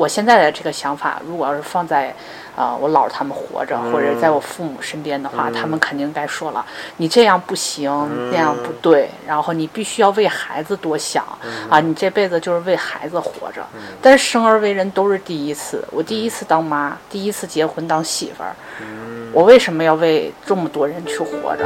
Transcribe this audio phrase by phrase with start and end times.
[0.00, 2.14] 我现在的这个想法，如果要是放在
[2.56, 6.64] 啊、我姥他们活着，或者在我父母身边的话，他们肯定该说了，
[6.96, 7.90] 你这样不行，
[8.30, 11.24] 那样不对，然后你必须要为孩子多想
[11.70, 13.62] 啊，你这辈子就是为孩子活着。
[14.02, 18.54] 但是生而为人都是第一次，我第一次当妈，第一次结婚当媳妇儿，
[19.32, 21.64] 我为什么要为这么多人去活着？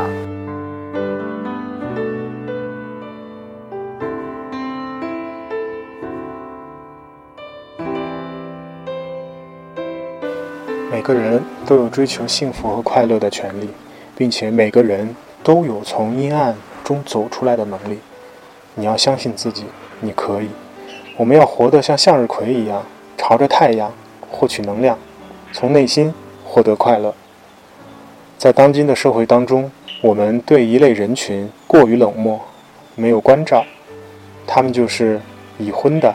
[11.06, 13.68] 每个人都有追求幸福和快乐的权利，
[14.16, 17.98] 并且每个人都有从阴暗中走出来的能力。
[18.74, 19.64] 你要相信自己，
[20.00, 20.48] 你可以。
[21.18, 22.82] 我们要活得像向日葵一样，
[23.18, 23.92] 朝着太阳
[24.30, 24.98] 获取能量，
[25.52, 26.10] 从内心
[26.42, 27.14] 获得快乐。
[28.38, 32.41] 在当今的社会当中，我们对一类人群过于冷漠，
[32.94, 33.62] 没有关照，
[34.46, 35.20] 他们就是
[35.58, 36.14] 已婚的、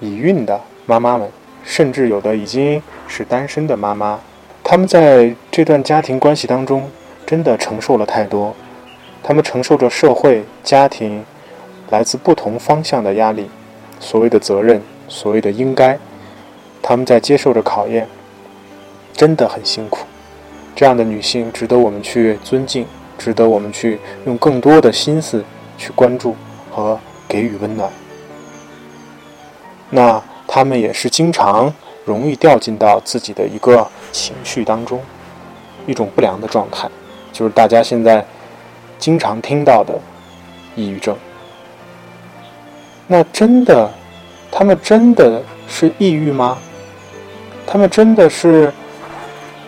[0.00, 1.30] 已孕的妈妈们，
[1.66, 4.20] 甚至有的已经是单身的妈妈。
[4.62, 6.88] 他们在这段家庭关系当中，
[7.26, 8.54] 真的承受了太多，
[9.22, 11.24] 他们承受着社会、家庭
[11.90, 13.50] 来自不同方向的压力，
[14.00, 15.98] 所谓的责任，所谓的应该，
[16.80, 18.08] 他们在接受着考验，
[19.12, 20.06] 真的很辛苦。
[20.74, 22.86] 这样的女性值得我们去尊敬，
[23.18, 25.44] 值得我们去用更多的心思
[25.78, 26.36] 去关注
[26.70, 27.90] 和给予温暖。
[29.90, 31.72] 那他们也是经常
[32.04, 35.00] 容易掉进到自己的一个情绪当中，
[35.86, 36.88] 一种不良的状态，
[37.32, 38.24] 就是大家现在
[38.98, 39.98] 经常听到的
[40.74, 41.16] 抑郁症。
[43.06, 43.90] 那真的，
[44.50, 46.58] 他们真的是抑郁吗？
[47.66, 48.72] 他们真的是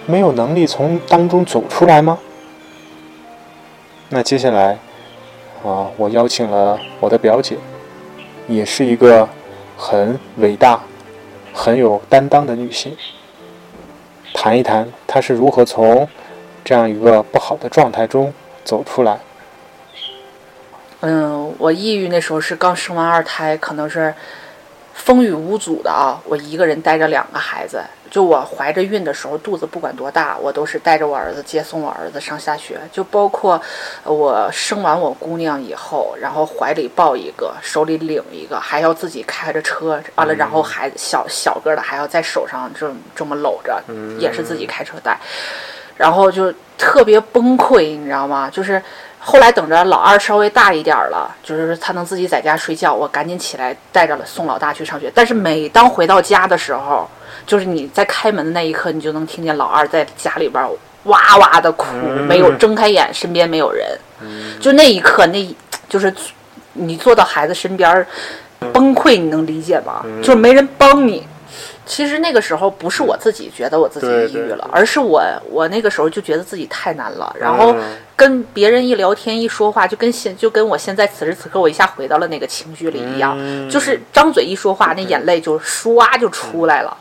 [0.06, 2.18] 没有能力从当中走出来吗？
[4.08, 4.78] 那接下来，
[5.64, 7.56] 啊，我邀请了我的表姐，
[8.48, 9.28] 也是一个
[9.80, 10.80] 很伟大、
[11.54, 12.96] 很有担当的女性，
[14.34, 16.08] 谈一谈她是如何从
[16.64, 18.34] 这样一个不好的状态中
[18.64, 19.20] 走出来。
[21.00, 24.12] 嗯，我抑郁那时候是刚生完二胎，可能是
[24.94, 26.20] 风雨无阻的啊。
[26.24, 27.80] 我一个人带着两个孩子，
[28.10, 32.78] 就我怀着孕的时候，肚子不管多大，我都是带着我儿子接送我儿子上下学。
[32.90, 33.60] 就包括
[34.04, 43.82] 我生完我姑娘以后，然后怀里抱一个，手里领一个，还要自己开着车，完了，然后孩子小小个的还要在手上这么这么搂着，
[44.18, 45.18] 也是自己开车带，
[45.96, 48.48] 然后就特别崩溃，你知道吗？
[48.50, 48.82] 就是。
[49.20, 55.10] 后来等着老二稍微大一点儿了，就是他能自己在家睡觉，我赶紧起来带着送老大去上学。
[55.14, 57.08] 但是每当回到家的时候，
[57.46, 60.66] 就是你在开门的那一刻，你就能听见老二在家里边
[61.04, 61.96] 哇哇的哭，
[62.26, 63.86] 没有睁开眼，身边没有人。
[64.60, 65.56] 就那一刻，那
[65.88, 66.12] 就是
[66.72, 68.06] 你坐到孩子身边
[68.72, 70.04] 崩溃，你能理解吗？
[70.22, 71.26] 就是没人帮你。
[71.86, 77.74] 其实那个时候不是我自己觉得我自己抑郁了，而是我我那个时候就觉得自己太难了，然后
[78.18, 83.38] 跟别人一聊天一说话，就跟现就跟我现在此时此刻我一下回到了那个情绪里一样，
[83.70, 86.96] 就是张嘴一说话，那眼泪就唰就出来了。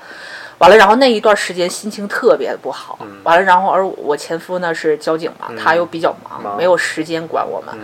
[0.59, 2.99] 完了，然后那一段时间心情特别不好。
[3.23, 7.75] 完了，然后而我前夫呢是交警嘛，他又比较忙，没有时间管我们。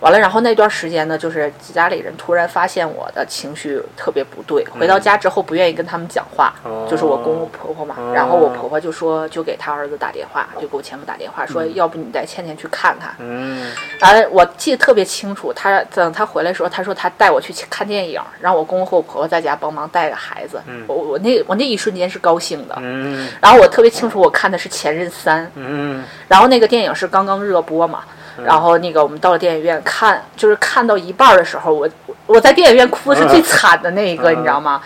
[0.00, 6.54] 完了，然后那段时间呢，就是家里人突然发现我的情绪特别不对，回到家之后不愿意跟他们讲话，
[6.90, 7.96] 就是我公公婆婆嘛。
[8.14, 13.14] 然后我婆婆就说，就给他儿子打电话，就给我前夫打电话说，要不你带倩倩去看看。
[13.18, 13.70] 嗯。
[14.00, 20.62] 完了，我记得特别清楚，他等他回来时候，他说他带我去看电影，让我公公和我婆婆在家帮忙带个孩子。
[20.66, 20.82] 嗯。
[20.86, 22.74] 我我那我那一瞬间是高兴的。
[22.80, 23.28] 嗯。
[23.42, 25.44] 然后我特别清楚，我看的是《前任三》。
[25.56, 26.02] 嗯。
[26.26, 28.02] 然后那个电影是刚刚热播嘛。
[28.44, 31.88] 然后那个我们到了电影院看，就是看到一半的时候，我
[32.26, 34.80] 我在电影院哭的是最惨的那一个，你知道吗？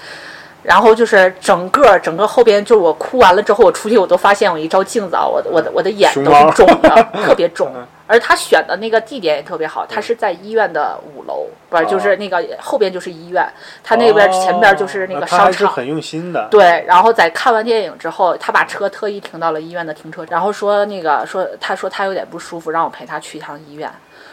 [0.62, 7.70] 然后就是整个整个后边，就是我哭完了之后，我出去我都发现我一照镜子啊，我我的我的眼都是肿的， 特别肿。
[8.06, 13.42] 而他选的那个地点也特别好，他是在医院的五楼，不是就是那个后边就是医院，
[13.82, 15.72] 他那边前边就是那个商场。
[15.72, 16.46] 很用心的。
[16.50, 23.90] 对，然后在看完电影之后，他把车特意停到了医院的停车场，然后说那个说他说他有点不舒服，让我陪他去一趟医院，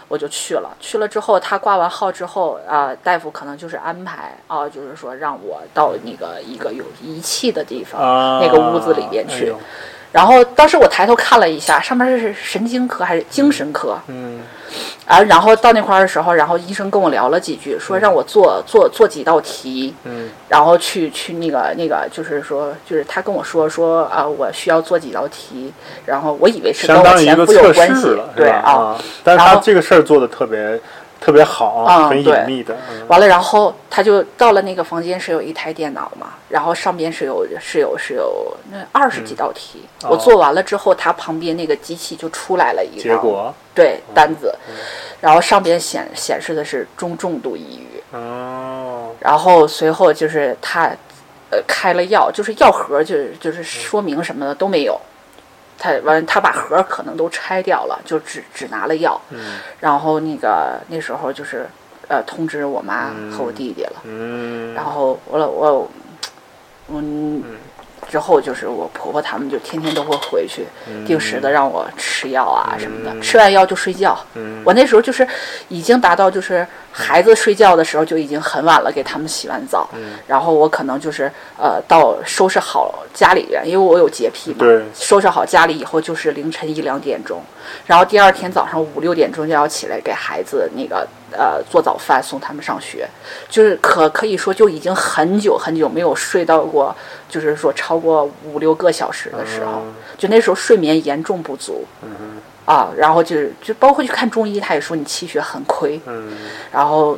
[0.09, 0.75] 我就去了。
[0.81, 9.55] 去了之后，他挂完号之后，啊，大夫可能就是安排啊，就是说让我到那个一个有仪器的地方，那个屋子里边去。
[10.11, 13.97] 然后当时我抬头看了一下，上面是神经科还是精神科？
[14.07, 14.41] 嗯，
[15.05, 25.71] 啊，然后到那块儿的时候，然后医生跟我聊了几句，说让我做做做几道题，嗯，然后去去那个那个，就是说，就是他跟我说说啊，我需要做几道题，
[26.05, 30.79] 然后我以为是跟我前夫有关系，对啊，但是他这个事儿做的特别。
[31.21, 32.75] 特别好，嗯很隐秘的。
[32.89, 33.07] 嗯。
[33.07, 39.83] 完了，然后他就到了那个房间，是有一台电脑嘛，然后上边是有是有是有那二十几道题。
[40.03, 44.53] 哦我做完了之后，他旁边那个机器就出来了一个结果，对单子，
[45.21, 50.89] 然后上边显显示的是中重度抑郁，哦，然后随后就是他
[51.51, 54.99] 呃开了药，就是药盒就是就是说明什么的都没有。
[55.81, 59.19] 他完了，他把盒可能都拆掉了，就只只拿了药。
[59.31, 61.67] 嗯然后那个那时候就是
[62.07, 63.93] 呃通知我妈和我弟弟了。
[64.03, 65.89] 嗯，然后我老我
[66.89, 67.43] 嗯
[68.11, 70.65] 之后就是我婆婆他们就天天都会回去，
[71.07, 73.21] 定时的让我吃药啊什么的，嗯。
[73.21, 74.19] 吃完药就睡觉。
[74.33, 74.61] 嗯。
[74.65, 75.25] 我那时候就是
[75.69, 80.15] 已经达到就是孩子睡觉的时候就已经很晚了，给他们洗完澡，嗯。
[80.27, 87.41] 然后我可能就是呃到收拾好家里边，因为我有洁癖嘛，收拾好家里以后就是凌晨一两点钟，
[87.85, 93.07] 然后第二天早上五六点钟就要起来给孩子那个呃做早饭送他们上学，
[93.49, 96.95] 就是可可以说就已经很久很久没有睡到过，
[97.29, 99.93] 就是说超过五六个小时的时候，嗯。
[100.17, 101.85] 就那时候睡眠严重不足。
[102.63, 106.31] 啊，然后就是就包括去看中医，他也说你气血很亏，嗯。
[106.71, 107.17] 然后，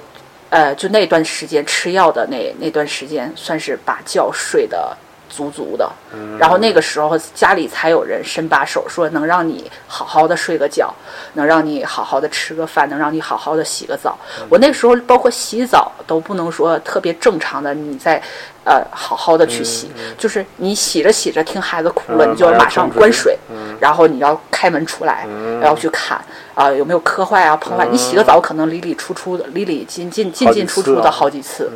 [0.50, 4.98] 呃，就那段时间吃药的那那段时间，算是把觉睡得
[5.36, 5.90] 足足的。
[6.14, 10.94] 嗯然后那个时候家里才有人伸把手，说能让你好好的睡个觉，
[11.34, 14.18] 能让你好好的吃个饭，能让你好好的洗个澡。
[14.40, 18.22] 嗯我那时候包括洗澡都不能说特别正常的，你再
[18.66, 25.26] 呃好好的去洗，就是你洗着洗着听孩子哭了，嗯你就要马上关水，嗯然后你要开门出来，
[25.62, 26.20] 然后去看
[26.56, 27.88] 啊、有没有磕坏啊碰坏。
[27.88, 31.72] 你洗个澡可能里里出出的，里里进进进进出出的好几次。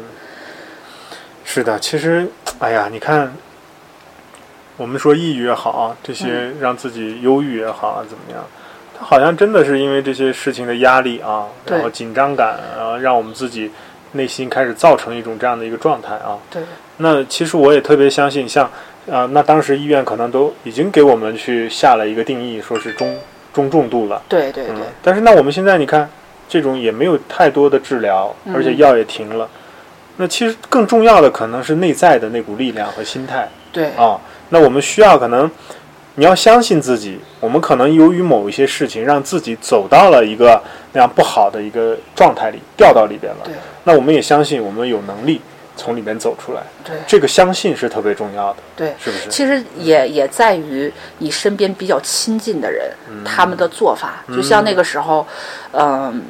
[1.43, 3.33] 是的，其实，哎呀，你看，
[4.77, 8.43] 我们说抑郁也好啊，这些让自己忧郁也好啊，怎么样？
[8.97, 13.71] 他好像真的是因为这些事情的压力啊，然后紧张感，然后让我们自己
[14.13, 16.37] 内心开始造成一种这样的一个状态啊。
[16.49, 16.61] 对，
[16.97, 18.69] 那其实我也特别相信，像
[19.11, 23.15] 啊、那当时医院可能都已经给我们去下了一个定义，说是中
[23.53, 24.21] 中重度了。
[24.27, 26.09] 对对对嗯，但是那我们现在你看，
[26.49, 29.49] 这种也没有太多的治疗，嗯而且药也停了。
[30.17, 34.19] 那其实更重要的可能是内在的那股力量和心态对啊。
[34.49, 35.49] 那我们需要可能，
[36.15, 37.19] 你要相信自己。
[37.39, 40.61] 我们可能由于某一些事情，让自己走到了一个
[40.93, 43.53] 那样不好的一个状态里，掉到里边了对。
[43.83, 45.39] 那我们也相信我们有能力
[45.75, 46.63] 从里面走出来。
[46.83, 48.93] 对这个相信是特别重要的，对。
[48.99, 49.29] 是不是？
[49.29, 52.91] 其实也也在于你身边比较亲近的人，
[53.23, 54.23] 他们的做法。
[54.29, 55.25] 就像那个时候，
[55.73, 56.23] 嗯，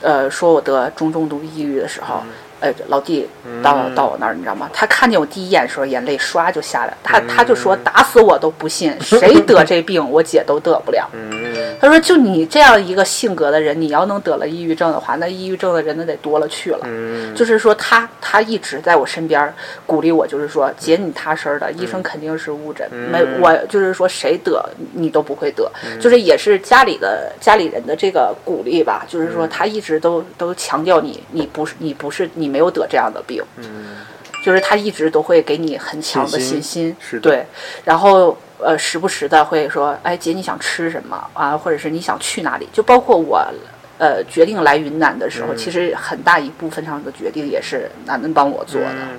[0.00, 2.22] 呃，说我得中重度抑郁的时候，
[2.60, 3.26] 呃，老弟
[3.62, 4.68] 到到我那儿，你知道吗？
[4.72, 6.94] 他看见我第一眼的时候，眼泪唰就下来。
[7.02, 16.80] 他他就说：“打死我都不信，谁得这病，我姐都得不了。”嗯，他说：“就你这样一个性格的人，你要能得了抑郁症的话，那抑郁症的人那得多了去了。
[16.84, 19.52] 嗯，就是说他他一直在我身边
[19.86, 25.70] 鼓励我，就是说姐你踏实的，医生肯定是误诊，没我就是说谁得你都不会得，
[26.00, 33.42] 就是也是家里的家里人的这个鼓励吧，就是说他一直都都强调你你不是你不是你没有得这样的病，
[34.42, 37.44] 就是他一直都会给你很强的信心对，
[37.84, 41.22] 然后呃时不时的会说，哎姐你想吃什么？
[41.34, 43.46] 啊，或者是你想去哪里，就包括我。
[44.00, 45.56] 呃，决定来云南的时候，嗯。
[45.56, 48.86] 其实很大一部分上的决定也是楠楠帮我做的。
[48.92, 49.18] 嗯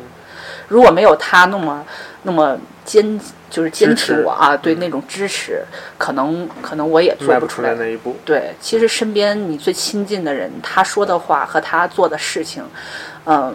[0.69, 1.85] 如果没有他那么
[2.23, 3.19] 那么坚，
[3.49, 5.61] 就是坚持挺我啊，对那种支持，
[5.97, 8.15] 可能可能我也做迈不出来那一步。
[8.23, 12.63] 对，其实身边你最亲近的人，他说的话和他做的事情，
[13.25, 13.53] 嗯，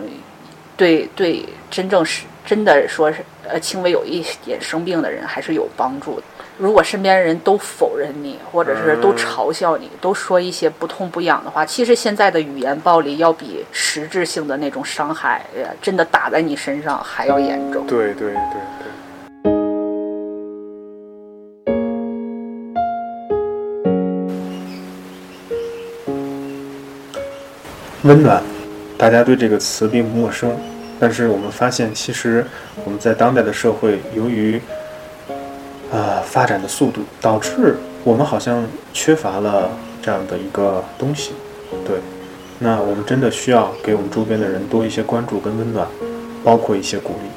[0.76, 6.23] 对对，真正是真的说是呃轻微有一点生病的人还是有帮助的。
[6.56, 17.84] 如果身边人都否认你，或者是都嗯嘲笑你，都说一些不痛不痒的话，其实现在的语言暴力要比实质性的那种伤害，呃真的打在你身上还要严重。
[17.88, 18.88] 对对对对。
[28.04, 28.40] 温暖，
[28.96, 30.56] 大家对这个词并不陌生，
[31.00, 32.46] 但是我们发现，其实
[32.84, 34.61] 我们在当代的社会，由于
[35.90, 39.70] 呃发展的速度，导致我们好像缺乏了
[40.02, 41.32] 这样的一个东西。
[41.84, 41.96] 对，
[42.58, 45.86] 那我们真的需要给我们周边的人多一些关注跟温暖，
[46.42, 47.28] 包括一些鼓励。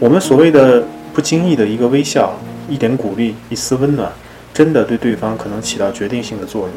[0.00, 0.82] 我们所谓的
[1.12, 2.34] 不经意的一个微笑，
[2.68, 4.10] 一点鼓励，一丝温暖，
[4.52, 6.70] 真的对对方可能起到决定性的作用。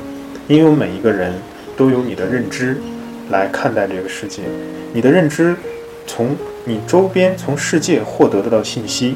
[0.47, 1.33] 因为我们每一个人
[1.75, 2.77] 都有你的认知
[3.29, 4.43] 来看待这个世界，
[4.93, 5.55] 你的认知
[6.05, 9.15] 从你周边、从世界获得到信息，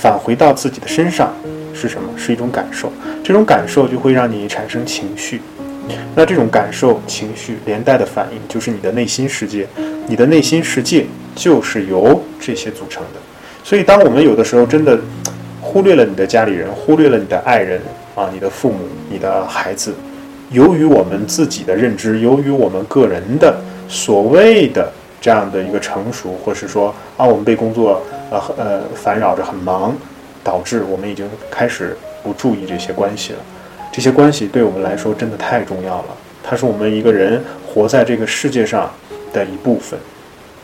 [0.00, 1.34] 返回到自己的身上
[1.74, 2.08] 是什么？
[2.16, 2.92] 是一种感受，
[3.24, 5.40] 这种感受就会让你产生情绪。
[6.14, 9.66] 那这种感受、情绪连带的反应，就是你的内心世界。
[10.06, 13.20] 你的内心世界就是由这些组成的。
[13.64, 14.98] 所以，当我们有的时候真的
[15.60, 17.80] 忽略了你的家里人，忽略了你的爱人
[18.14, 18.78] 啊，你的父母、
[19.10, 19.94] 你的孩子，
[20.50, 29.94] 由于我们自己的认知，由于我们个人的所谓的这样的一个成熟，或是说啊，我们被工作呃呃烦扰着很忙，
[30.42, 33.38] 导致我们已经开始不注意这些关系了。
[33.90, 38.90] 这些关系对我们来说真的太重要了，它是我们一个人活在这个世界上
[39.32, 39.98] 的一部分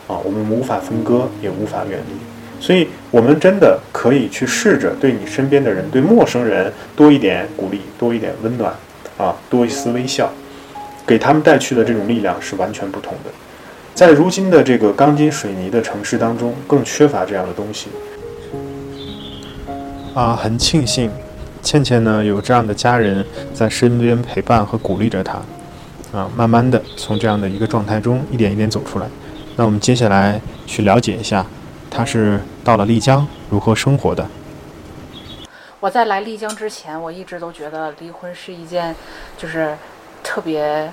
[0.07, 2.15] 啊，我们无法分割，也无法远离。
[2.57, 8.73] 所以，我们真的可以去试着对你身边的人、对陌生人多一点鼓励，多一点温暖，
[9.17, 10.31] 啊，多一丝微笑，
[11.05, 13.29] 给他们带去的这种力量是完全不同的。
[13.95, 17.87] 在如今的这个钢筋水泥的城市当中，更缺乏这样的东西。
[20.13, 21.09] 啊，很庆幸，
[21.61, 25.39] 倩倩呢有这样的家人在身边陪伴和鼓励着她，
[26.11, 29.07] 啊，慢慢的从这样的一个状态中一点一点走出来。
[29.55, 31.45] 那我们接下来去了解一下。
[31.89, 34.27] 她是到了丽江如何生活的？
[35.79, 38.93] 我在来丽江之前，我一直都觉得离婚是一件，
[39.37, 39.77] 就是
[40.21, 40.91] 特别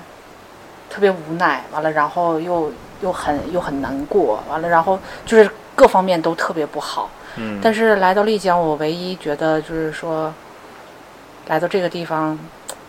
[0.89, 1.63] 特别无奈。
[1.73, 2.71] 完了，然后又
[3.03, 4.41] 又很又很难过。
[4.49, 7.07] 完了，然后就是各方面都特别不好。
[7.35, 7.59] 嗯。
[7.61, 10.33] 但是来到丽江，我唯一觉得就是说，
[11.47, 12.39] 来到这个地方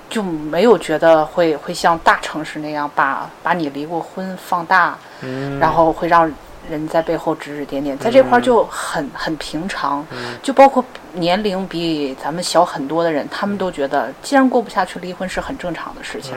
[0.08, 6.32] 就没有觉得会会像大城市那样把把你离过婚放大，嗯，然后会让。
[6.70, 10.06] 人在背后指指点点，在这块就很很平常，
[10.42, 16.32] 就包括年龄比咱们小很多的人，他们都觉得既然过不下去，离婚是很正常的事情。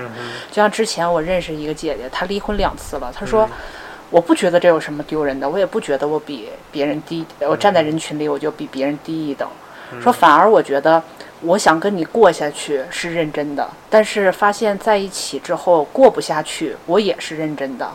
[0.49, 3.49] 就像之前我认识一个姐姐，她离婚两次了，她说
[4.09, 9.47] 我不觉得这有什么丢人的，我也不觉得我比别人低，我站在人群里我就比别人低一等。
[10.01, 11.01] 说反而我觉得
[11.41, 17.89] 我想跟你过下去是认真的，但是发现在一起之后过不下去，我也是认真的。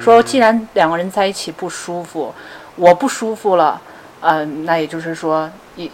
[0.00, 2.34] 说，既然两个人在一起不舒服，
[2.76, 3.80] 我不舒服了，
[4.20, 5.90] 嗯，那也就是说，一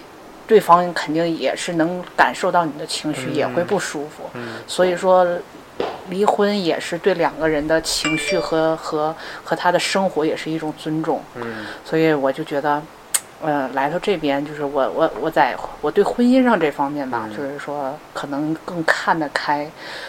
[0.47, 4.25] 对方肯定也是能感受到你的情绪，也会不舒服。
[4.67, 5.27] 所以说，
[6.09, 11.23] 离婚也是对两个人的情绪和和和他的生活也是一种尊重。
[11.85, 12.83] 所以我就觉得。
[13.43, 19.67] 呃，来到这边就是我我我在我对婚姻上这方面吧，就是说可能更看得开，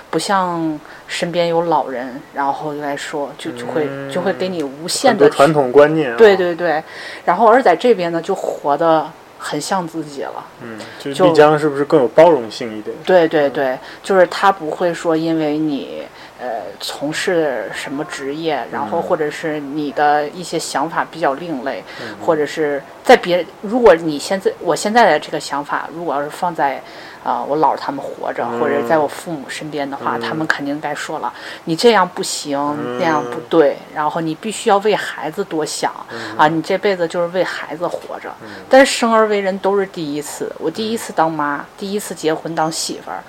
[0.10, 6.16] 不像身边有老人，然后来说就就会就会给你无限的传统观念。
[6.18, 6.84] 对对对，
[7.24, 9.10] 然后而在这边呢，就活得
[9.40, 10.46] 很像自己了。
[10.62, 10.78] 嗯，
[11.14, 12.96] 就丽江是不是更有包容性一点？
[13.06, 16.04] 对对对，就是他不会说因为你。
[16.42, 21.84] 呃，从事什么职业，然后或者是你的一些想法比较另类，
[22.20, 26.82] 或者是在别，如果你现在我现在的这个想法，如果要是放在。
[27.24, 31.32] 啊，我姥他们活着，或者在我父母身边的话，他们肯定该说了，
[31.66, 32.58] 你这样不行，
[32.98, 35.94] 那样不对，然后你必须要为孩子多想
[36.36, 38.34] 啊，你这辈子就是为孩子活着。
[38.68, 43.22] 但是生而为人都是第一次，我第一次当妈，第一次结婚当媳妇儿，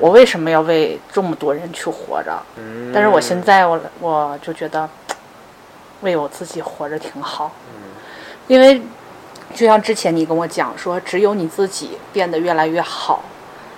[0.00, 2.36] 我为什么要为这么多人去活着？
[2.92, 4.88] 但是我现在我我就觉得，
[6.00, 7.52] 为我自己活着挺好，
[8.48, 8.82] 因为。
[9.52, 13.20] 就像之前你跟我讲说，只有你自己变得越来越好，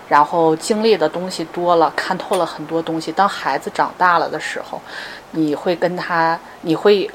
[0.07, 3.11] 然后经历的东西多了，看透了很多东西。
[3.11, 4.79] 当孩子长大了的时候，
[5.31, 7.11] 你会跟他，你会，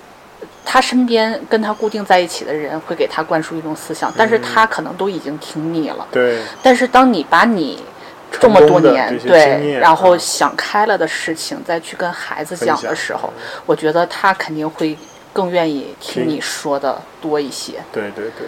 [0.66, 6.08] 他身边跟他固定在一起的人会给他灌输一种思想，但是他可能都已经听腻了。
[6.10, 6.42] 对。
[6.64, 7.84] 但是当你把你
[8.32, 13.32] 这么多年对，然后想开了的事情再去跟孩子讲的时候，
[13.66, 14.98] 我觉得他肯定会。
[15.34, 18.48] 更愿意听你说的多一些，对对对，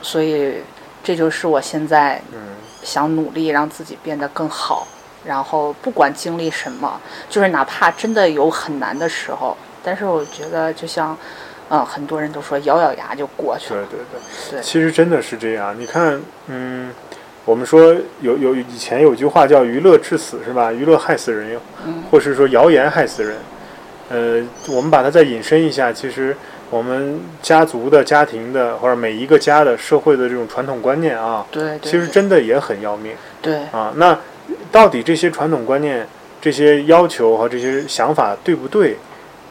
[0.00, 0.62] 所以
[1.04, 2.18] 这就是我现在
[2.82, 4.88] 想努力让自己变得更好。
[5.26, 6.98] 然后不管经历什么，
[7.28, 11.14] 就是哪怕真的有很难的时候，但是我觉得就像，
[11.68, 13.84] 嗯，很多人都说咬咬牙就过去了。
[13.90, 15.78] 对对对，对，其实真的是这样。
[15.78, 16.94] 你看，嗯，
[17.46, 20.72] 我们说有有以前有句话叫“娱乐致死”是吧？
[20.72, 21.58] 娱乐害死人，
[22.10, 23.36] 或是说谣言害死人。
[24.08, 26.36] 呃，我们把它再引申一下，其实
[26.70, 33.12] 我们家族的家庭的，或者每一个家的社会的这种传统观念啊，对，其实真的也很要命。
[33.40, 34.18] 对啊，那
[34.72, 36.06] 到底这些传统观念、
[36.40, 38.96] 这些要求和这些想法对不对？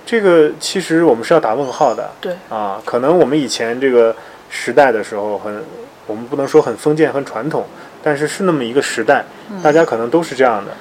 [0.05, 2.11] 这个其实我们是要打问号的。
[2.19, 4.13] 对啊，可能我们以前这个
[4.49, 5.63] 时代的时候，很
[6.07, 7.65] 我们不能说很封建、很传统，
[8.05, 10.71] 但是是那么一个时代，嗯大家可能都是这样的。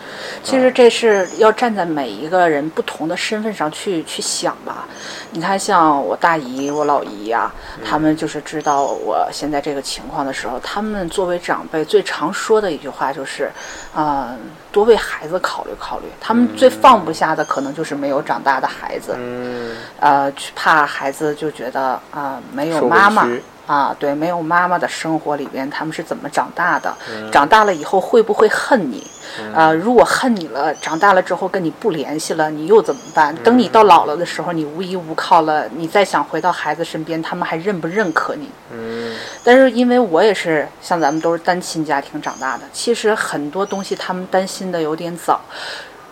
[0.42, 4.84] 其实这是要站在每一个人不同的身份上去去想吧。
[5.30, 7.50] 你看，像我大姨、我老姨呀、
[7.82, 13.50] 他们就是知道我现在这个情况的时候，他们作为长辈最常说的一句话就是，
[13.94, 14.36] 啊、
[14.70, 16.04] 多为孩子考虑考虑。
[16.20, 26.94] 他们最放不下的可能就是没有长大的孩子，嗯，呃，去怕孩子就觉得啊、没有妈妈屈啊，对，没有妈妈的生活里边，他们是怎么长大的？
[27.08, 29.06] 嗯长大了以后会不会恨你？
[29.52, 33.34] 啊、如果恨你了，长大了之后跟你不联系了，你又怎么办？
[33.36, 38.48] 等你到老了的时候，你无依无靠了，你再想回到孩子身边，他们还认不认可你？
[38.72, 45.40] 嗯但是因为我也是像咱们都是单亲家庭长大的，其实很多东西他们担心的有点早。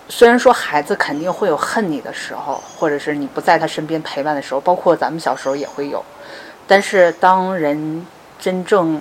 [0.09, 6.04] 虽然说孩子肯定会有恨你的时候，或者是你不在他身边陪伴的时候，包括咱们小时候也会有。
[6.73, 8.07] 但是当人
[8.38, 8.99] 真正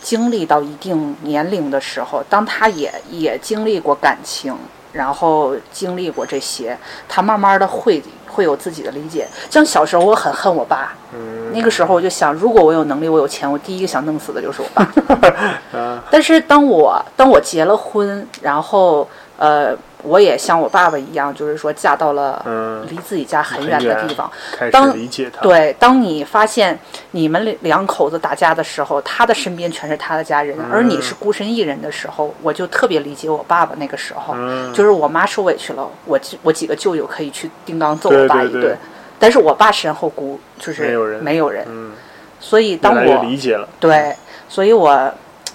[0.00, 4.56] 经历到一定年龄的时候，当他也也经历过感情，
[4.94, 6.74] 然后经历过这些，
[7.06, 9.28] 他慢慢的会会有自己的理解。
[9.50, 15.78] 像小时候我很恨我爸，嗯那个时候我就想，如果我有能力，我有钱，我第一个想弄死的就是我爸。
[15.78, 24.30] 啊 但是当我当我结了婚，然后呃，我也像我爸爸一样，就是说嫁到了嗯，离自己家很远的地方。
[24.52, 25.40] 开始当理解他。
[25.42, 26.78] 对，当你发现
[27.12, 34.34] 你们两两口子打架的时候，他的身边全是他的家人，而你是孤身一人的时候，我就特别理解我爸爸那个时候。
[34.36, 38.78] 嗯，就是我妈受委屈了，我几我几个舅舅可以去叮当揍我爸对对一顿，
[39.18, 41.92] 但是我爸身后孤就是没有人没有人嗯，
[42.40, 43.68] 所以当我理解了。
[43.78, 44.14] 对，
[44.48, 45.12] 所以我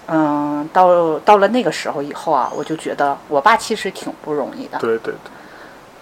[0.08, 4.78] 嗯到到了那个时候以后啊，我就觉得我爸其实挺不容易的。
[4.80, 5.32] 对对对，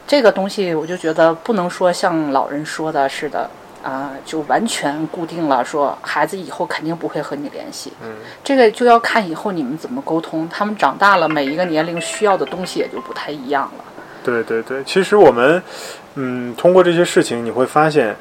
[0.07, 3.49] 这个东西我就觉得不能说像老人说的似的。
[3.85, 7.93] 啊、就完全固定了，说孩子以后肯定不会和你联系。
[8.01, 10.49] 嗯，这个就要看以后你们怎么沟通。
[10.49, 13.83] 他们长大了，每一个年龄需要的东西也就不太一样了。
[14.23, 15.61] 对对对，其实我们，
[16.15, 18.15] 嗯，通过这些事情，你会发现，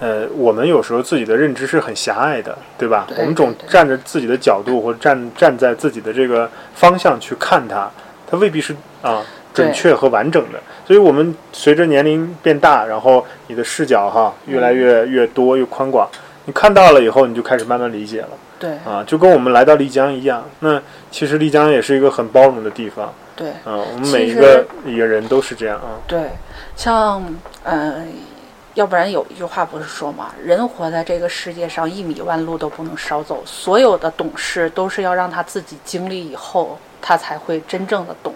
[0.00, 3.06] 呃，我们有时候自己的认知是很狭隘的，对吧？
[3.06, 7.88] 对我们总站着自己的角度，或者站站在自己的这个方向去看它，
[8.26, 10.58] 它未必是啊对准确和完整的。
[10.86, 16.08] 所以我们随着年龄变大，然后你的视角哈越来越越多越宽广，
[16.46, 18.28] 你看到了以后，你就开始慢慢理解了
[18.58, 20.44] 对啊，就跟我们来到丽江一样。
[20.60, 20.80] 那
[21.10, 23.12] 其实丽江也是一个很包容的地方。
[23.36, 25.96] 对嗯，我们每一个一个人都是这样啊。
[26.06, 26.20] 对，
[26.76, 27.24] 像
[27.64, 28.04] 呃，
[28.74, 33.42] 要不然有一句话不是说嘛，人活在这个世界上，一米弯路都不能少走。
[33.44, 38.32] 所有的懂事都是要让他自己经历以后，他才会真正的懂。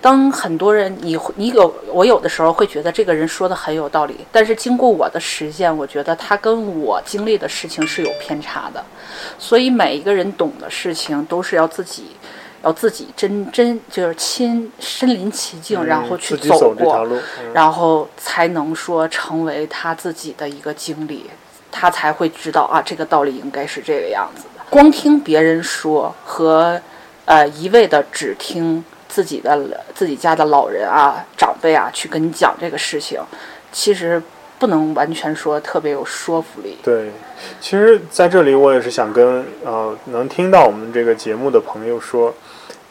[0.00, 8.82] 当很多人你你有我有的时候会觉得这个人说的很有道理，但是经过我的实践，我觉得他跟我经历的事情是有偏差的。
[9.38, 12.12] 所以每一个人懂的事情都是要自己。
[12.62, 17.06] 要自己真真就是亲身临其境，然后去走过，
[17.54, 21.30] 然后才能说成为他自己的一个经历，
[21.70, 24.64] 他才会知道啊，这个道理应该是这个样子的。
[24.70, 26.80] 光听别人说和
[27.24, 29.58] 呃一味的只听自己的
[29.94, 33.20] 自己家的老人啊、长辈啊去跟你讲这个事情，
[33.70, 34.22] 其实
[34.58, 36.76] 不能完全说特别有说服力。
[36.82, 37.10] 对。
[37.60, 42.34] 其实在这里，我也是想跟呃能听到我们这个节目的朋友说，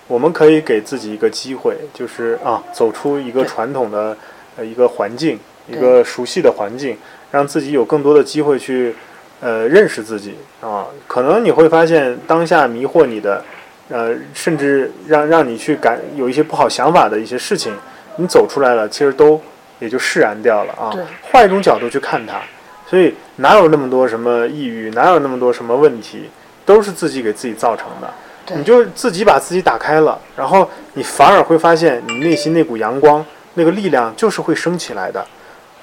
[0.07, 4.15] 我们可以给自己一个机会，就是啊，走出一个传统的
[4.55, 6.97] 呃一个环境，一个熟悉的环境，
[7.29, 8.95] 让自己有更多的机会去
[9.41, 10.87] 呃认识自己啊。
[11.07, 13.43] 可能你会发现，当下迷惑你的，
[13.89, 17.73] 呃，甚至让让你去感有一些不好想法的一些事情，
[18.15, 19.41] 你走出来了，其实都
[19.79, 21.03] 也就释然掉了啊对。
[21.21, 22.41] 换一种角度去看它，
[22.87, 26.29] 所以哪有那么多什么抑郁，哪有那么多什么问题，
[26.65, 28.13] 都是自己给自己造成的。
[28.45, 35.25] 对你就自己把自己打开了，然后你反而会发现，你内心那股阳光、那个力量就是会升起来的，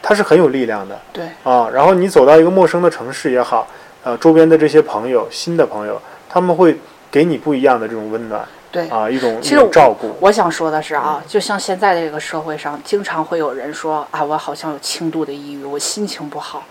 [0.00, 1.68] 它是很有力量的对啊。
[1.72, 3.68] 然后你走到一个陌生的城市也好，
[4.02, 6.74] 呃，周边的这些朋友、新的朋友，他们会
[7.10, 8.42] 给你不一样的这种温暖
[8.74, 8.88] 对。
[8.88, 10.16] 啊，一种一其实种照顾。
[10.20, 16.64] 我想说的是啊，就像现在这个社会上，经常会有人说啊，我好像有轻度的抑郁，我心情不好。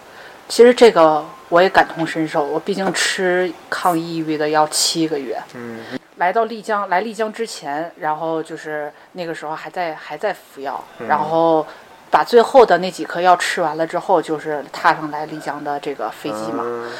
[0.50, 5.42] 其实这个我也感同身受，我毕竟吃抗抑郁的药七个月。
[5.56, 5.80] 嗯，
[6.18, 11.66] 来到丽江，来丽江之前，然后就是那个时候还在还在服药，嗯然后
[12.12, 16.64] 把最后的那几颗药吃完了之后，就是踏上来丽江的这个飞机嘛。
[16.66, 16.92] 嗯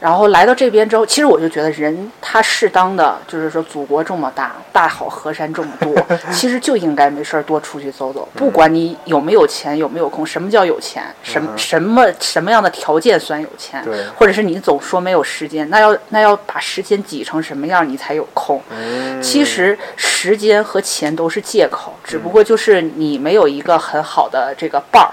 [0.00, 5.94] 然后来到这边之后，其实我就觉得人他适当的，就是说祖国这么大，大好河山这么多，
[6.32, 8.26] 其实就应该没事儿多出去走走。
[8.34, 11.04] 不管你有没有钱，有没有空，什么叫有钱？
[11.22, 13.84] 什么什么什么样的条件算有钱？
[13.84, 18.60] 对或者是你总说没有时间，那要那要把时间挤成什么样你才有空？
[18.70, 25.12] 嗯其实时间和钱都是借口，只不过就是你没有一个很好的这个伴儿，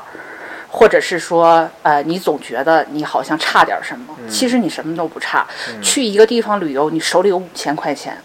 [0.77, 5.43] 或者是说，呃，你总觉得你好像差点什么，其实你什么都不差。
[5.81, 8.15] 去一个地方旅游，你手里有五千块钱，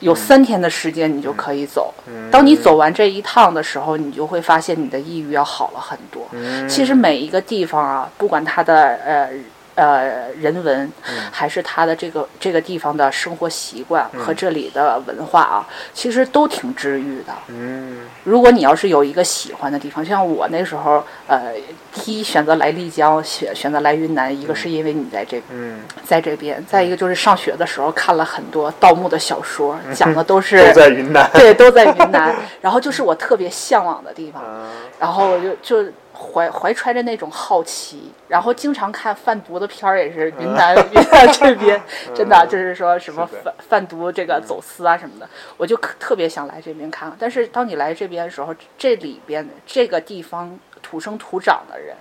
[0.00, 1.94] 有三天的时间你就可以走。
[2.30, 6.28] 当你走完这一趟的时候，你就会发现你的抑郁要好了很多。
[6.68, 9.30] 其实每一个地方啊，不管它的呃。
[9.74, 10.90] 呃，人文
[11.30, 17.32] 还是他的这个这个地方的生活习惯和这里的文化啊，其实都挺治愈的。
[17.48, 18.06] 嗯。
[18.24, 21.54] 如果你要是有一个喜欢的地方，像我那时候，呃，
[21.94, 31.30] 第一选择来丽江，选选择来云南，一个是因为你在这嗯，在这边，再一个就是上学的时候看了很多盗墓的小说， 讲的都是都在云南。
[31.32, 41.82] 对都在云南，然后就是我特别向往的地方，嗯然后我就就怀怀揣着那种好奇，然后经常看贩毒的片儿，也是云南 云南这边，
[42.14, 47.12] 真的就是说什么贩贩毒这个走私啊什么的，我就可特别想来这边看。
[47.18, 51.96] 但是当你来这边的时候，这里边这个地方土生土长的人。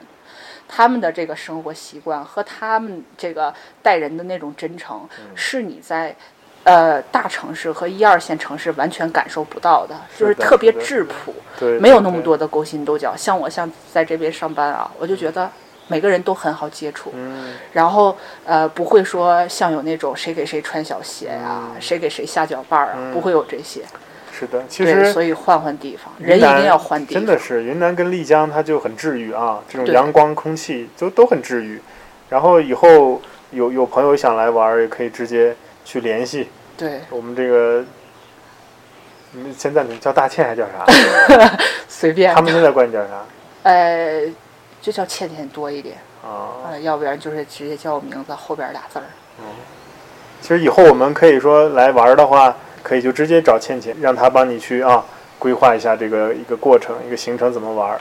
[0.72, 6.16] 他们的这个生活习惯和他们这个待人的那种真诚，是你在
[6.64, 11.34] 呃大城市和一二线城市完全感受不到的，就是特别质朴。
[11.80, 12.22] 没有那么。
[12.22, 13.16] 多的勾心斗角。
[13.18, 15.50] 像我像在这边上班啊，我就觉得
[15.90, 23.82] 每个人都很好接触，嗯然后呃不会说像有那种谁给谁穿小鞋呀、嗯谁给谁下脚绊儿啊，不会有这些。
[24.32, 27.22] 是的，其，实所以换换地方，人一定要换地方。
[27.22, 31.82] 真的是云南跟丽江，它就很治愈啊，这种阳光、空气都都很治愈。
[32.30, 33.22] 然后以后
[33.52, 36.48] 有有朋友想来玩儿，也可以直接去联系
[36.78, 37.84] 对，我们这个。
[39.32, 40.84] 你们现在你叫大倩还叫啥？
[41.88, 42.42] 随便他。
[42.42, 43.24] 们现在管你叫啥？
[43.62, 44.24] 呃，
[44.82, 49.06] 就叫倩倩多一点，啊，呃，要不然就是直接叫我名字后边俩字儿。
[50.42, 55.04] 其实以后我们可以说来玩的话，可以就直接找倩倩，让她帮你去啊
[55.38, 58.00] 规划一下这个一个过程、一个行程怎么玩儿。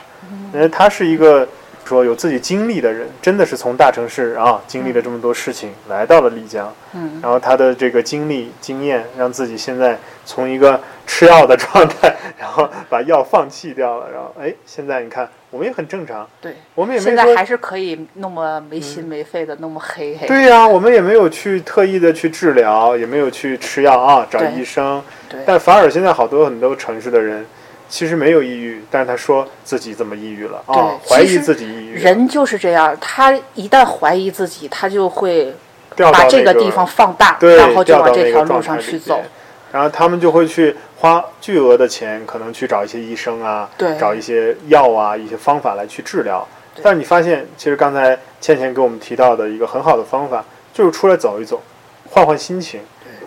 [0.53, 1.47] 因为她是一个
[1.83, 16.53] 说有自己经历的人，真的是从大城市啊经历了这么多事情，来到了丽江，嗯，然后她的这个经历经验，让自己现在从一个吃药的状态，然后把药放弃掉了，然后哎，现在你看我们也很正常，对。
[16.75, 20.27] 我们也没现在还是可以那么没心没肺的，那么黑黑。
[20.27, 25.01] 对呀、我们也没有去特意的去治疗，也没有去吃药啊，找医生。
[25.27, 27.45] 对但反而现在好多很多城市的人，
[27.87, 35.53] 其实没有抑郁，但是他说自己怎么抑郁了啊，怀疑自己抑郁，人就是这样，他一旦怀疑自己，他就会
[35.95, 39.29] 把这个个地方放大，对，然后就往这条路上去走边。。
[39.71, 46.47] 然后他们就会去花巨额的钱，可能去找一些医生啊，对找一些药啊，一些方法来去治疗。
[46.81, 51.61] 但是你发现，其实刚才倩倩给我们提到的一个很好的方法，就是出来走一走，
[52.09, 52.79] 换换心情，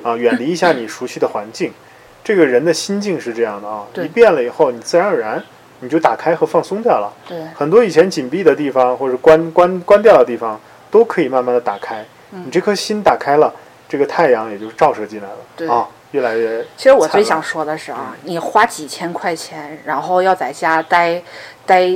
[0.02, 1.72] 啊，远离一下你熟悉的环境。
[2.24, 5.42] 这个人的心境是这样的啊，对你变了以后，你自然而然
[5.80, 7.12] 你就打开和放松掉了。
[7.28, 10.58] 对很多以前紧闭的地方或者关关关掉的地方，
[10.90, 12.04] 都可以慢慢的打开。
[12.30, 13.52] 嗯你这颗心打开了，
[13.88, 15.36] 这个太阳也就照射进来了。
[15.56, 21.22] 对啊，越来越其实我最想说的是啊，你花几千块钱，然后要在家待
[21.66, 21.88] 待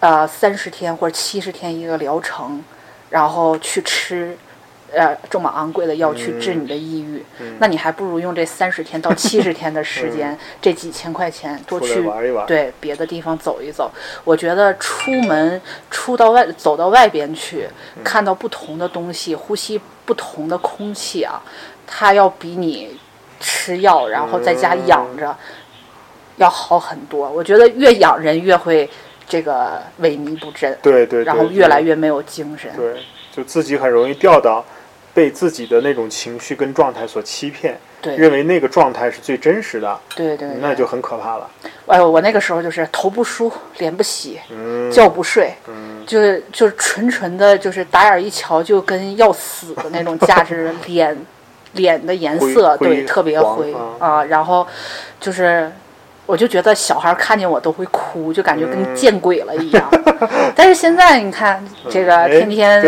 [0.00, 2.62] 呃三十天或者七十天一个疗程，
[3.10, 4.36] 然后去吃
[4.92, 12.46] 呃这么昂贵的药去治你的抑郁，嗯那你还不如用这三十天到七十天的时间，这几千块钱多去玩一玩。
[12.46, 13.90] 对别的地方走一走。
[14.22, 17.66] 我觉得出门出到外走到外边去，
[17.96, 21.42] 嗯看到不同的东西，呼吸不同的空气啊，
[21.86, 22.98] 它要比你
[23.40, 25.36] 吃药然后在家嗯养着、
[26.36, 27.30] 要好很多。
[27.30, 28.88] 我觉得越养人越会
[29.28, 32.70] 这个萎靡不振，对对对，然后越来越没有精神。
[32.76, 34.64] 对，就自己很容易掉到
[35.14, 41.50] 被自己的那种情绪跟状态所欺骗，对认为那个状态是最真实的，对对，那就很可怕了。
[41.86, 51.16] 哎呦，我那个时候就是头不梳，脸不洗，嗯，觉不睡，嗯就是就是纯纯的，就是打眼一瞧就跟要死的那种价值，脸
[51.72, 54.66] 脸的颜色对特别灰啊啊，然后
[55.20, 55.70] 就是。
[56.28, 59.88] 我就觉得小孩看见我都会哭，就感觉跟嗯见鬼了一样。
[60.56, 62.82] 但是现在你看，这个哎天天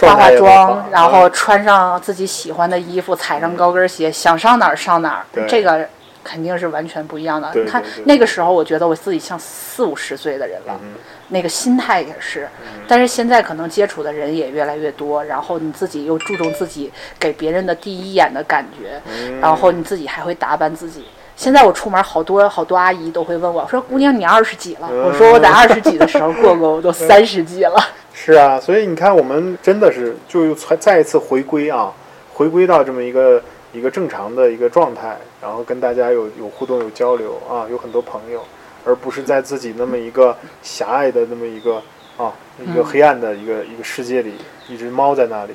[0.00, 5.46] 化化妆然后穿上自己喜欢的衣服，踩上高跟鞋，想上哪儿上哪儿。
[5.46, 5.88] 这个
[6.26, 7.50] 肯定是完全不一样的。
[7.52, 10.94] 对他对对那个时候，我觉得我自己像四五十岁的人了，嗯
[11.28, 12.48] 那个心态也是。
[12.88, 21.04] 但是现在可能接触的人也越来越多，然后你自己又注重自己给别人的第一眼的感觉，嗯然后你自己还会打扮自己。
[21.36, 27.76] 现在我出门，好多好多阿姨都会问我说：“姑娘，你二十几了？”我说：“我在二十几的时候过过，我都 三十几了。
[28.14, 31.92] 是啊，所以你看，我们真的是就又再再一次回归啊，
[32.32, 38.42] 回归到这么一个一个正常的一个状态，然后跟大家有有互动、有交流啊，有很多朋友，
[38.84, 41.76] 而不是在自己那么一个狭隘的那么一个
[42.16, 44.34] 啊一个嗯黑暗的一个、一个世界里，
[44.68, 45.52] 一只猫在那里，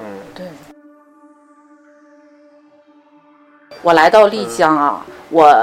[0.00, 0.46] 嗯”对。
[3.82, 5.54] 我来到丽江啊，我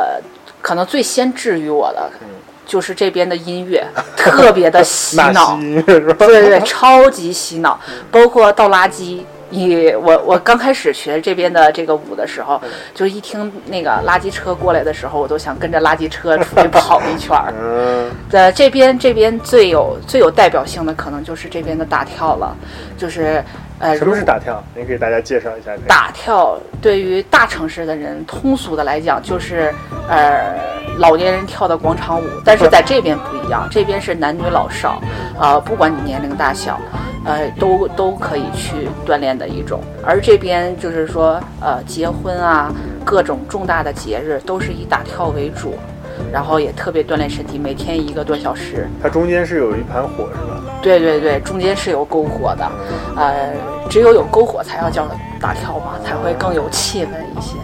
[0.61, 2.27] 可能最先治愈我的嗯，
[2.67, 3.83] 就是这边的音乐，
[4.15, 5.57] 特别的 洗纳脑。
[5.57, 7.79] 对对对，超级洗脑，
[8.11, 9.21] 包括倒垃圾。
[9.51, 12.59] 你我我刚开始学这边的这个舞的时候，
[12.95, 17.53] 就一听那个垃圾车过来的时候，我都想跟着垃圾车出去跑一圈儿。
[17.61, 22.55] 嗯在这边这边最有最有代表性的可能就是这边的大跳了，
[22.97, 23.43] 就是
[23.81, 24.63] 呃，什么是如打跳？
[24.75, 25.71] 您给大家介绍一下。
[25.87, 29.73] 打跳对于大城市的人，通俗的来讲就是
[30.07, 30.55] 呃
[30.99, 35.01] 老年人跳的广场舞，但是在这边不一样，这边是男女老少，
[35.39, 36.79] 呃不管你年龄大小，
[37.25, 39.81] 呃都都可以去锻炼的一种。
[40.05, 42.71] 而这边就是说呃结婚啊，
[43.03, 45.73] 各种重大的节日都是以打跳为主。
[46.31, 48.87] 然后也特别锻炼身体，每天一个多小时。
[49.01, 50.61] 它中间是有一盘火是吧？
[50.81, 52.71] 对对对，中间是有篝火的，
[53.15, 53.53] 呃，
[53.89, 55.05] 只有有篝火才要叫
[55.39, 57.55] 打跳嘛，才会更有气氛一些。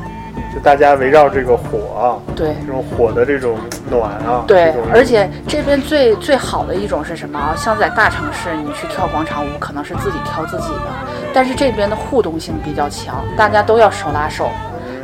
[0.54, 3.58] 就大家围绕这个火啊，对这种火的这种
[3.90, 7.54] 暖啊，对，而且这边最最好的一种是什么啊？
[7.56, 10.88] 像在大城市，你去跳广场舞可能是自己跳自己的，
[11.34, 14.50] 但是这边的互动性比较强，大家都要手拉手。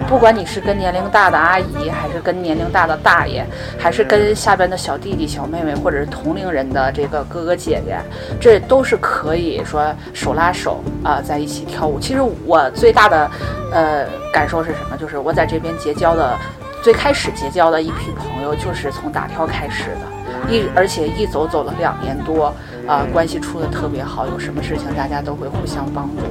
[0.07, 3.43] 不管你是跟年龄大的阿姨，还是跟年龄大的大爷，
[3.79, 7.97] 还是跟下边的小弟弟、小妹妹，或者是同龄人的这个哥哥姐姐，
[8.39, 11.99] 这都是可以说手拉手啊、在一起跳舞。
[11.99, 13.31] 其实我最大的
[13.71, 14.95] 呃感受是什么？
[14.97, 16.37] 就是我在这边结交的，
[16.83, 22.53] 最开始结交的一批朋友，就是从打跳开始的，一而且一走走了两年多，
[22.87, 26.23] 啊、关系处的特别好，有什么事情大家都会互相帮助。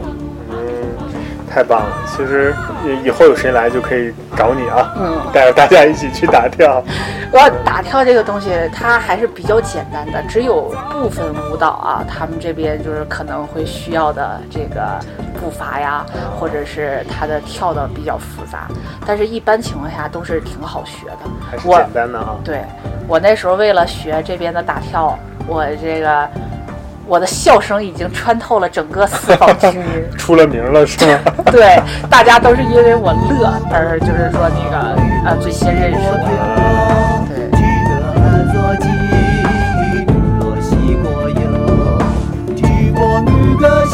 [1.50, 1.92] 太棒了！
[2.06, 2.54] 其实
[2.84, 5.20] 以以后有谁来就可以找你啊，嗯。
[5.32, 6.82] 带着大家一起去打跳。
[7.32, 14.98] 我打跳这个东西，它还是比较简单的，只有部分舞蹈啊，他们这边就是可能会需要的这个
[15.40, 16.04] 步伐呀，
[16.38, 18.68] 或者是它的跳的比较复杂，
[19.06, 21.30] 但是一般情况下都是挺好学的。
[21.50, 22.36] 还是我简单的啊。
[22.44, 22.60] 对
[23.08, 26.28] 我那时候为了学这边的打跳，我这个
[27.06, 29.84] 我的笑声已经穿透了整个四方听音。
[30.16, 31.18] 出了名了是吗？
[31.50, 34.76] 对，大家都是因为我乐而就是说那个
[35.26, 37.26] 呃最先认识我。
[37.28, 37.50] 对。
[37.52, 37.62] 记
[43.60, 43.84] 得